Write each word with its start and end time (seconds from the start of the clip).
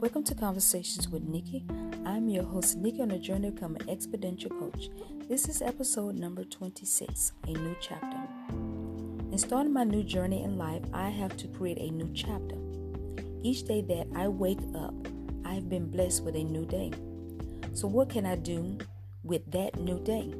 Welcome 0.00 0.24
to 0.24 0.34
Conversations 0.34 1.10
with 1.10 1.24
Nikki. 1.24 1.62
I'm 2.06 2.26
your 2.30 2.44
host, 2.44 2.78
Nikki, 2.78 3.02
on 3.02 3.10
a 3.10 3.18
journey 3.18 3.48
to 3.48 3.52
become 3.52 3.76
an 3.76 3.82
exponential 3.82 4.48
coach. 4.48 4.88
This 5.28 5.46
is 5.46 5.60
episode 5.60 6.14
number 6.14 6.42
26, 6.42 7.32
a 7.46 7.50
new 7.50 7.76
chapter. 7.82 8.16
In 9.30 9.36
starting 9.36 9.74
my 9.74 9.84
new 9.84 10.02
journey 10.02 10.42
in 10.42 10.56
life, 10.56 10.80
I 10.94 11.10
have 11.10 11.36
to 11.36 11.48
create 11.48 11.76
a 11.76 11.90
new 11.90 12.10
chapter. 12.14 12.56
Each 13.42 13.62
day 13.66 13.82
that 13.82 14.06
I 14.16 14.28
wake 14.28 14.62
up, 14.74 14.94
I've 15.44 15.68
been 15.68 15.90
blessed 15.90 16.24
with 16.24 16.34
a 16.34 16.44
new 16.44 16.64
day. 16.64 16.92
So, 17.74 17.86
what 17.86 18.08
can 18.08 18.24
I 18.24 18.36
do 18.36 18.78
with 19.22 19.50
that 19.52 19.78
new 19.78 20.00
day? 20.02 20.32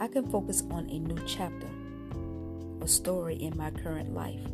I 0.00 0.06
can 0.06 0.30
focus 0.30 0.62
on 0.70 0.88
a 0.88 1.00
new 1.00 1.18
chapter, 1.26 1.66
a 2.80 2.86
story 2.86 3.42
in 3.42 3.56
my 3.56 3.72
current 3.72 4.14
life. 4.14 4.46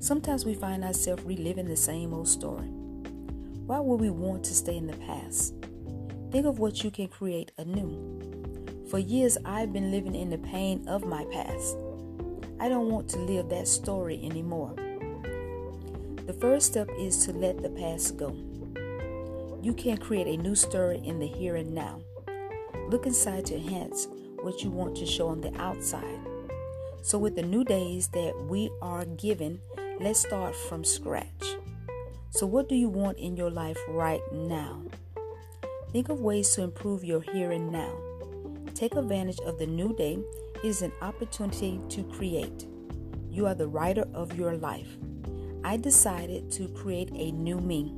Sometimes 0.00 0.44
we 0.44 0.52
find 0.52 0.84
ourselves 0.84 1.22
reliving 1.24 1.66
the 1.66 1.76
same 1.76 2.12
old 2.12 2.28
story. 2.28 2.68
Why 3.70 3.78
would 3.78 4.00
we 4.00 4.10
want 4.10 4.42
to 4.46 4.52
stay 4.52 4.76
in 4.76 4.88
the 4.88 4.96
past? 4.96 5.54
Think 6.32 6.44
of 6.44 6.58
what 6.58 6.82
you 6.82 6.90
can 6.90 7.06
create 7.06 7.52
anew. 7.56 8.84
For 8.90 8.98
years, 8.98 9.38
I've 9.44 9.72
been 9.72 9.92
living 9.92 10.16
in 10.16 10.28
the 10.28 10.38
pain 10.38 10.88
of 10.88 11.04
my 11.04 11.24
past. 11.26 11.76
I 12.58 12.68
don't 12.68 12.90
want 12.90 13.08
to 13.10 13.18
live 13.18 13.48
that 13.50 13.68
story 13.68 14.20
anymore. 14.24 14.74
The 16.26 16.36
first 16.40 16.66
step 16.66 16.90
is 16.98 17.24
to 17.26 17.32
let 17.32 17.62
the 17.62 17.68
past 17.70 18.16
go. 18.16 18.34
You 19.62 19.72
can 19.72 19.98
create 19.98 20.26
a 20.26 20.42
new 20.42 20.56
story 20.56 21.00
in 21.04 21.20
the 21.20 21.28
here 21.28 21.54
and 21.54 21.72
now. 21.72 22.00
Look 22.88 23.06
inside 23.06 23.46
to 23.46 23.54
enhance 23.54 24.08
what 24.42 24.64
you 24.64 24.70
want 24.70 24.96
to 24.96 25.06
show 25.06 25.28
on 25.28 25.42
the 25.42 25.56
outside. 25.60 26.18
So, 27.02 27.18
with 27.18 27.36
the 27.36 27.44
new 27.44 27.62
days 27.62 28.08
that 28.08 28.36
we 28.48 28.68
are 28.82 29.04
given, 29.04 29.60
let's 30.00 30.18
start 30.18 30.56
from 30.56 30.82
scratch. 30.82 31.59
So, 32.32 32.46
what 32.46 32.68
do 32.68 32.76
you 32.76 32.88
want 32.88 33.18
in 33.18 33.36
your 33.36 33.50
life 33.50 33.76
right 33.88 34.20
now? 34.32 34.82
Think 35.92 36.08
of 36.10 36.20
ways 36.20 36.54
to 36.54 36.62
improve 36.62 37.04
your 37.04 37.20
here 37.20 37.50
and 37.50 37.72
now. 37.72 37.92
Take 38.72 38.94
advantage 38.94 39.40
of 39.40 39.58
the 39.58 39.66
new 39.66 39.94
day. 39.96 40.16
It 40.62 40.64
is 40.64 40.82
an 40.82 40.92
opportunity 41.02 41.80
to 41.88 42.04
create. 42.04 42.66
You 43.28 43.46
are 43.46 43.54
the 43.54 43.66
writer 43.66 44.04
of 44.14 44.38
your 44.38 44.56
life. 44.56 44.96
I 45.64 45.76
decided 45.76 46.52
to 46.52 46.68
create 46.68 47.10
a 47.12 47.32
new 47.32 47.58
me. 47.58 47.92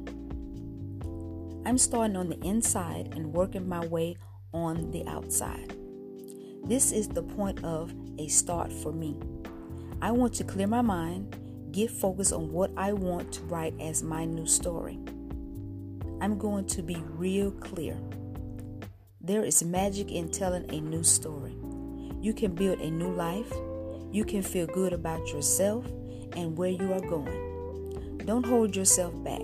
I'm 1.66 1.76
starting 1.76 2.16
on 2.16 2.30
the 2.30 2.40
inside 2.40 3.12
and 3.14 3.34
working 3.34 3.68
my 3.68 3.86
way 3.86 4.16
on 4.54 4.90
the 4.92 5.06
outside. 5.06 5.76
This 6.64 6.90
is 6.90 7.06
the 7.06 7.22
point 7.22 7.62
of 7.62 7.94
a 8.18 8.28
start 8.28 8.72
for 8.72 8.92
me. 8.92 9.20
I 10.00 10.10
want 10.10 10.32
to 10.34 10.44
clear 10.44 10.66
my 10.66 10.80
mind, 10.80 11.36
get 11.72 11.90
focused 11.90 12.32
on 12.32 12.52
what 12.52 12.70
I 12.76 12.92
want 12.92 13.32
to 13.32 13.42
write 13.42 13.74
as 13.80 14.02
my 14.02 14.24
new 14.24 14.46
story. 14.46 14.98
I'm 16.20 16.38
going 16.38 16.66
to 16.66 16.82
be 16.82 17.02
real 17.16 17.50
clear. 17.50 17.96
There 19.20 19.44
is 19.44 19.64
magic 19.64 20.10
in 20.10 20.30
telling 20.30 20.72
a 20.72 20.80
new 20.80 21.02
story. 21.02 21.56
You 22.20 22.32
can 22.32 22.54
build 22.54 22.80
a 22.80 22.90
new 22.90 23.12
life. 23.12 23.52
You 24.12 24.24
can 24.24 24.42
feel 24.42 24.66
good 24.66 24.92
about 24.92 25.32
yourself 25.32 25.86
and 26.36 26.56
where 26.56 26.70
you 26.70 26.92
are 26.92 27.00
going. 27.00 28.18
Don't 28.24 28.46
hold 28.46 28.76
yourself 28.76 29.12
back. 29.24 29.42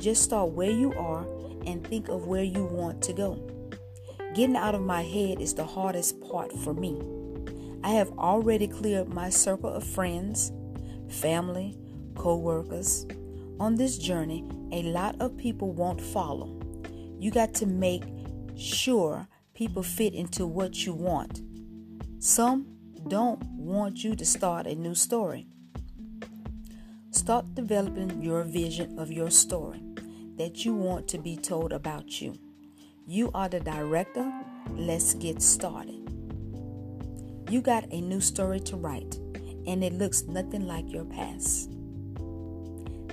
Just 0.00 0.22
start 0.22 0.50
where 0.50 0.70
you 0.70 0.92
are 0.94 1.26
and 1.66 1.86
think 1.86 2.08
of 2.08 2.26
where 2.26 2.42
you 2.42 2.64
want 2.64 3.00
to 3.02 3.12
go. 3.12 3.38
Getting 4.34 4.56
out 4.56 4.74
of 4.74 4.82
my 4.82 5.02
head 5.02 5.40
is 5.40 5.54
the 5.54 5.64
hardest 5.64 6.20
part 6.20 6.52
for 6.52 6.74
me. 6.74 7.00
I 7.84 7.90
have 7.90 8.10
already 8.18 8.66
cleared 8.66 9.08
my 9.08 9.30
circle 9.30 9.70
of 9.70 9.84
friends, 9.84 10.52
family, 11.12 11.76
co 12.16 12.36
workers. 12.36 13.06
On 13.60 13.76
this 13.76 13.98
journey, 13.98 14.44
a 14.72 14.82
lot 14.82 15.14
of 15.20 15.36
people 15.36 15.72
won't 15.72 16.00
follow. 16.00 16.58
You 17.18 17.30
got 17.30 17.54
to 17.54 17.66
make 17.66 18.04
sure 18.56 19.28
people 19.54 19.82
fit 19.82 20.14
into 20.14 20.46
what 20.46 20.84
you 20.84 20.94
want. 20.94 21.42
Some 22.18 22.66
don't 23.08 23.42
want 23.44 24.02
you 24.02 24.16
to 24.16 24.24
start 24.24 24.66
a 24.66 24.74
new 24.74 24.94
story. 24.94 25.46
Start 27.10 27.54
developing 27.54 28.22
your 28.22 28.42
vision 28.42 28.98
of 28.98 29.12
your 29.12 29.30
story 29.30 29.82
that 30.38 30.64
you 30.64 30.74
want 30.74 31.08
to 31.08 31.18
be 31.18 31.36
told 31.36 31.72
about 31.72 32.20
you. 32.20 32.34
You 33.06 33.30
are 33.34 33.48
the 33.48 33.60
director. 33.60 34.32
Let's 34.70 35.14
get 35.14 35.42
started. 35.42 35.98
You 37.50 37.60
got 37.60 37.84
a 37.92 38.00
new 38.00 38.20
story 38.20 38.60
to 38.60 38.76
write, 38.76 39.18
and 39.66 39.84
it 39.84 39.92
looks 39.92 40.22
nothing 40.24 40.66
like 40.66 40.90
your 40.92 41.04
past. 41.04 41.70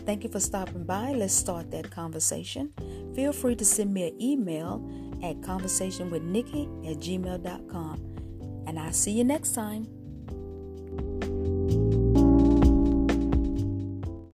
Thank 0.06 0.24
you 0.24 0.30
for 0.30 0.40
stopping 0.40 0.86
by. 0.86 1.14
Let's 1.14 1.34
start 1.34 1.70
that 1.72 1.92
conversation. 1.92 2.74
Feel 3.16 3.32
free 3.32 3.56
to 3.56 3.66
send 3.66 3.94
me 3.94 4.08
an 4.08 4.22
email 4.22 4.82
at 5.24 5.42
conversationwithnikki 5.42 6.90
at 6.90 6.98
gmail.com. 6.98 8.64
And 8.66 8.80
I'll 8.80 8.94
see 8.94 9.12
you 9.12 9.24
next 9.24 9.54
time. 9.54 9.99